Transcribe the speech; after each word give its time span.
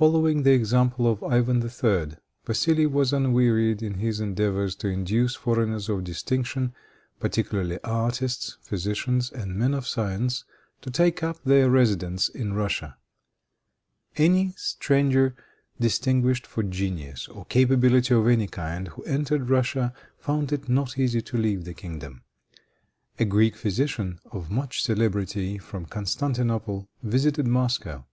Following 0.00 0.42
the 0.44 0.52
example 0.52 1.06
of 1.06 1.22
Ivan 1.22 1.62
III., 1.62 2.16
Vassili 2.46 2.86
was 2.86 3.12
unwearied 3.12 3.82
in 3.82 3.96
his 3.98 4.18
endeavors 4.18 4.74
to 4.76 4.88
induce 4.88 5.34
foreigners 5.34 5.90
of 5.90 6.02
distinction, 6.04 6.72
particularly 7.18 7.78
artists, 7.84 8.56
physicians 8.62 9.30
and 9.30 9.54
men 9.56 9.74
of 9.74 9.86
science, 9.86 10.44
to 10.80 10.90
take 10.90 11.22
up 11.22 11.44
their 11.44 11.68
residence 11.68 12.30
in 12.30 12.54
Russia. 12.54 12.96
Any 14.16 14.54
stranger, 14.56 15.36
distinguished 15.78 16.46
for 16.46 16.62
genius 16.62 17.28
or 17.28 17.44
capability 17.44 18.14
of 18.14 18.26
any 18.26 18.46
kind, 18.46 18.88
who 18.88 19.02
entered 19.02 19.50
Russia, 19.50 19.92
found 20.16 20.50
it 20.50 20.70
not 20.70 20.96
easy 20.98 21.20
to 21.20 21.36
leave 21.36 21.64
the 21.66 21.74
kingdom. 21.74 22.22
A 23.18 23.26
Greek 23.26 23.56
physician, 23.56 24.20
of 24.32 24.50
much 24.50 24.82
celebrity, 24.82 25.58
from 25.58 25.84
Constantinople, 25.84 26.88
visited 27.02 27.46
Moscow. 27.46 28.06